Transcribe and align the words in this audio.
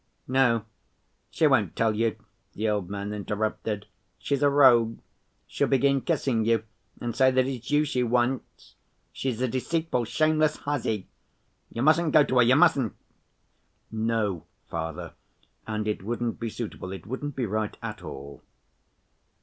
"No, 0.27 0.65
she 1.29 1.45
won't 1.45 1.75
tell 1.75 1.93
you," 1.95 2.15
the 2.53 2.67
old 2.67 2.89
man 2.89 3.13
interrupted, 3.13 3.85
"she's 4.17 4.41
a 4.41 4.49
rogue. 4.49 4.97
She'll 5.45 5.67
begin 5.67 6.01
kissing 6.01 6.43
you 6.43 6.63
and 6.99 7.15
say 7.15 7.29
that 7.29 7.45
it's 7.45 7.69
you 7.69 7.85
she 7.85 8.01
wants. 8.01 8.73
She's 9.13 9.39
a 9.41 9.47
deceitful, 9.47 10.05
shameless 10.05 10.55
hussy. 10.57 11.07
You 11.69 11.83
mustn't 11.83 12.13
go 12.13 12.23
to 12.23 12.37
her, 12.37 12.41
you 12.43 12.55
mustn't!" 12.55 12.93
"No, 13.91 14.45
father, 14.67 15.13
and 15.67 15.87
it 15.87 16.01
wouldn't 16.01 16.39
be 16.39 16.49
suitable, 16.49 16.91
it 16.91 17.05
wouldn't 17.05 17.35
be 17.35 17.45
right 17.45 17.77
at 17.83 18.01
all." 18.03 18.41